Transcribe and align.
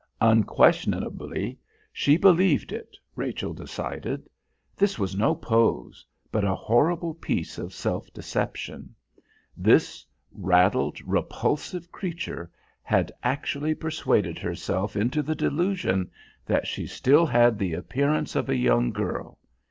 Unquestionably 0.21 1.59
she 1.93 2.17
believed 2.17 2.71
it, 2.71 2.97
Rachel 3.15 3.53
decided. 3.53 4.27
This 4.75 4.97
was 4.97 5.15
no 5.15 5.35
pose, 5.35 6.03
but 6.31 6.43
a 6.43 6.55
horrible 6.55 7.13
piece 7.13 7.59
of 7.59 7.71
self 7.71 8.11
deception. 8.11 8.95
This 9.55 10.03
raddled, 10.31 10.99
repulsive 11.05 11.91
creature 11.91 12.49
had 12.81 13.11
actually 13.21 13.75
persuaded 13.75 14.39
herself 14.39 14.95
into 14.95 15.21
the 15.21 15.35
delusion 15.35 16.09
that 16.47 16.65
she 16.65 16.87
still 16.87 17.27
had 17.27 17.59
the 17.59 17.75
appearance 17.75 18.35
of 18.35 18.49
a 18.49 18.55
young 18.57 18.89
girl. 18.91 19.37